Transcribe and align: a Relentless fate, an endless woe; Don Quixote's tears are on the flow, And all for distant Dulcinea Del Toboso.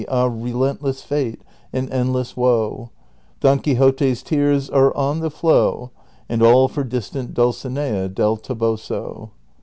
a 0.07 0.27
Relentless 0.27 1.03
fate, 1.03 1.41
an 1.71 1.87
endless 1.89 2.35
woe; 2.35 2.89
Don 3.39 3.59
Quixote's 3.59 4.23
tears 4.23 4.67
are 4.67 4.91
on 4.97 5.19
the 5.19 5.29
flow, 5.29 5.91
And 6.27 6.41
all 6.41 6.67
for 6.67 6.83
distant 6.83 7.35
Dulcinea 7.35 8.09
Del 8.09 8.37
Toboso. 8.37 9.29